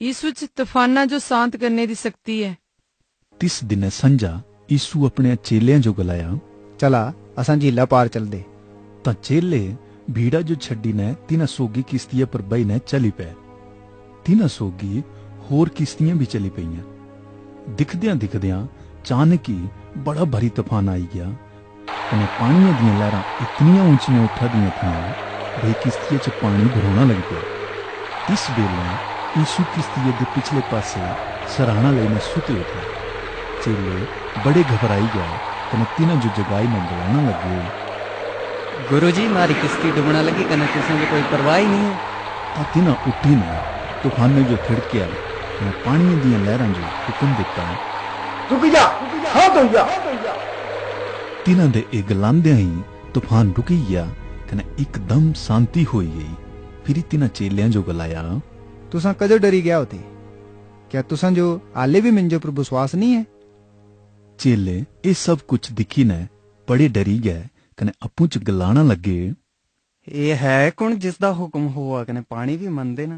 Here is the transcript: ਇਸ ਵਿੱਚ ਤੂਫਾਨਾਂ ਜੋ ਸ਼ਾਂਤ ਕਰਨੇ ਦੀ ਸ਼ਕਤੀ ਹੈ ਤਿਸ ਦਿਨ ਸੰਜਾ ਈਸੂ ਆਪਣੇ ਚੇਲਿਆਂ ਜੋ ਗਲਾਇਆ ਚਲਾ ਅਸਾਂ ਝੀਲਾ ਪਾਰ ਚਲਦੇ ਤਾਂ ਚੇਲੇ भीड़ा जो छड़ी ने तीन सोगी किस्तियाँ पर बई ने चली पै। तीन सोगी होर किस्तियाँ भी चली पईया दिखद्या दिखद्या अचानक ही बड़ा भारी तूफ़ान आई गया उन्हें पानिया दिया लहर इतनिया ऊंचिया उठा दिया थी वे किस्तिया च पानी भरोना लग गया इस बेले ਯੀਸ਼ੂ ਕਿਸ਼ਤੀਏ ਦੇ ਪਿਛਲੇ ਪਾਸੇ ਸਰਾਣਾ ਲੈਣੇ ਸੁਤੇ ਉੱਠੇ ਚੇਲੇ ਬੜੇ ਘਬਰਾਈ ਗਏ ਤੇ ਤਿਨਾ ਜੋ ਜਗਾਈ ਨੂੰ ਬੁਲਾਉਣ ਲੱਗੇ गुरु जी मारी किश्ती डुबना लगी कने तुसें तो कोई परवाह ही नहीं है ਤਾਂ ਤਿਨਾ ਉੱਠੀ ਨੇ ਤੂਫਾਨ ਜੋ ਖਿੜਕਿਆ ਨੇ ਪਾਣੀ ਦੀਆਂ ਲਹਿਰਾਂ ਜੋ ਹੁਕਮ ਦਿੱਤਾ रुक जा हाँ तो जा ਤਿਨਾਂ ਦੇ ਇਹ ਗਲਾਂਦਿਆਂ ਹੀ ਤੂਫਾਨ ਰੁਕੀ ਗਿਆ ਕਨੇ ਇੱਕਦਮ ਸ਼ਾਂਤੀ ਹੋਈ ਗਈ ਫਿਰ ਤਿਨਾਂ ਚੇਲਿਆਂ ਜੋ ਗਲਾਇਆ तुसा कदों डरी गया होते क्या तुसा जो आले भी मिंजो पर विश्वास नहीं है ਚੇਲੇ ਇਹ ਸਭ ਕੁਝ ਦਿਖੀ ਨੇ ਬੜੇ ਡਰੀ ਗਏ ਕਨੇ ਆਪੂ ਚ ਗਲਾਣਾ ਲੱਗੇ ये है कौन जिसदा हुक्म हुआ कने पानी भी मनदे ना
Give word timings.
ਇਸ 0.00 0.24
ਵਿੱਚ 0.24 0.44
ਤੂਫਾਨਾਂ 0.56 1.04
ਜੋ 1.06 1.18
ਸ਼ਾਂਤ 1.18 1.56
ਕਰਨੇ 1.56 1.86
ਦੀ 1.86 1.94
ਸ਼ਕਤੀ 1.94 2.42
ਹੈ 2.44 2.54
ਤਿਸ 3.40 3.62
ਦਿਨ 3.64 3.88
ਸੰਜਾ 3.90 4.40
ਈਸੂ 4.72 5.06
ਆਪਣੇ 5.06 5.36
ਚੇਲਿਆਂ 5.44 5.78
ਜੋ 5.78 5.92
ਗਲਾਇਆ 5.94 6.38
ਚਲਾ 6.78 7.12
ਅਸਾਂ 7.40 7.56
ਝੀਲਾ 7.56 7.84
ਪਾਰ 7.86 8.08
ਚਲਦੇ 8.08 8.42
ਤਾਂ 9.04 9.14
ਚੇਲੇ 9.22 9.76
भीड़ा 10.10 10.40
जो 10.40 10.54
छड़ी 10.56 10.92
ने 10.92 11.06
तीन 11.28 11.44
सोगी 11.46 11.82
किस्तियाँ 11.88 12.26
पर 12.34 12.42
बई 12.42 12.62
ने 12.64 12.76
चली 12.84 13.10
पै। 13.16 13.24
तीन 14.26 14.46
सोगी 14.48 15.02
होर 15.48 15.68
किस्तियाँ 15.78 16.14
भी 16.18 16.26
चली 16.34 16.50
पईया 16.50 16.84
दिखद्या 17.74 18.14
दिखद्या 18.22 18.60
अचानक 18.92 19.50
ही 19.50 19.56
बड़ा 20.06 20.24
भारी 20.34 20.48
तूफ़ान 20.58 20.88
आई 20.88 21.04
गया 21.14 21.26
उन्हें 22.12 22.28
पानिया 22.38 22.72
दिया 22.78 22.94
लहर 22.94 23.16
इतनिया 23.40 23.84
ऊंचिया 23.90 24.22
उठा 24.22 24.48
दिया 24.54 24.70
थी 24.78 24.94
वे 25.58 25.74
किस्तिया 25.82 26.18
च 26.18 26.32
पानी 26.40 26.68
भरोना 26.76 27.04
लग 27.04 27.20
गया 27.28 27.44
इस 28.28 28.46
बेले 28.60 28.88
ਯੀਸ਼ੂ 29.37 29.63
ਕਿਸ਼ਤੀਏ 29.73 30.11
ਦੇ 30.11 30.25
ਪਿਛਲੇ 30.33 30.61
ਪਾਸੇ 30.69 31.01
ਸਰਾਣਾ 31.47 31.91
ਲੈਣੇ 31.91 32.19
ਸੁਤੇ 32.23 32.55
ਉੱਠੇ 32.55 32.79
ਚੇਲੇ 33.61 34.05
ਬੜੇ 34.39 34.63
ਘਬਰਾਈ 34.73 35.07
ਗਏ 35.13 35.37
ਤੇ 35.71 35.85
ਤਿਨਾ 35.97 36.15
ਜੋ 36.15 36.29
ਜਗਾਈ 36.37 36.67
ਨੂੰ 36.67 36.85
ਬੁਲਾਉਣ 36.87 37.25
ਲੱਗੇ 37.25 37.61
गुरु 38.87 39.09
जी 39.15 39.23
मारी 39.33 39.55
किश्ती 39.55 39.89
डुबना 39.95 40.21
लगी 40.21 40.43
कने 40.45 40.67
तुसें 40.69 40.95
तो 40.99 41.07
कोई 41.09 41.23
परवाह 41.31 41.57
ही 41.57 41.67
नहीं 41.67 41.89
है 41.89 41.97
ਤਾਂ 42.55 42.63
ਤਿਨਾ 42.73 42.95
ਉੱਠੀ 43.07 43.35
ਨੇ 43.35 43.49
ਤੂਫਾਨ 44.03 44.43
ਜੋ 44.45 44.57
ਖਿੜਕਿਆ 44.63 45.07
ਨੇ 45.61 45.71
ਪਾਣੀ 45.83 46.15
ਦੀਆਂ 46.21 46.39
ਲਹਿਰਾਂ 46.39 46.67
ਜੋ 46.69 46.85
ਹੁਕਮ 47.07 47.33
ਦਿੱਤਾ 47.35 47.65
रुक 48.49 48.65
जा 48.73 48.81
हाँ 49.35 49.45
तो 49.55 49.63
जा 49.71 49.83
ਤਿਨਾਂ 51.45 51.67
ਦੇ 51.67 51.83
ਇਹ 51.93 52.03
ਗਲਾਂਦਿਆਂ 52.09 52.57
ਹੀ 52.57 52.81
ਤੂਫਾਨ 53.13 53.53
ਰੁਕੀ 53.57 53.79
ਗਿਆ 53.89 54.07
ਕਨੇ 54.49 54.63
ਇੱਕਦਮ 54.79 55.31
ਸ਼ਾਂਤੀ 55.37 55.85
ਹੋਈ 55.93 56.07
ਗਈ 56.09 56.33
ਫਿਰ 56.85 57.01
ਤਿਨਾਂ 57.11 57.27
ਚੇਲਿਆਂ 57.35 57.69
ਜੋ 57.69 57.83
ਗਲਾਇਆ 57.83 58.23
तुसा 58.91 59.13
कदों 59.13 59.39
डरी 59.41 59.61
गया 59.61 59.77
होते 59.77 59.99
क्या 60.91 61.01
तुसा 61.03 61.29
जो 61.31 61.45
आले 61.77 62.01
भी 62.01 62.11
मिंजो 62.11 62.39
पर 62.39 62.49
विश्वास 62.55 62.95
नहीं 62.95 63.13
है 63.13 63.25
ਚੇਲੇ 64.39 64.83
ਇਹ 65.05 65.13
ਸਭ 65.17 65.39
ਕੁਝ 65.47 65.59
ਦਿਖੀ 65.73 66.03
ਨੇ 66.03 66.15
ਬੜੇ 66.67 66.87
ਡਰੀ 66.87 67.17
ਗਏ 67.19 67.43
ਕਨੇ 67.77 67.91
ਆਪੂ 68.03 68.27
ਚ 68.27 68.37
ਗਲਾਣਾ 68.47 68.83
ਲੱਗੇ 68.83 69.33
ये 70.07 70.33
है 70.35 70.71
कौन 70.73 70.95
जिसदा 70.97 71.27
हुक्म 71.35 71.67
हुआ 71.73 71.99
कने 72.03 72.21
पानी 72.29 72.55
भी 72.57 72.71
मनदे 72.71 73.03
ना 73.05 73.17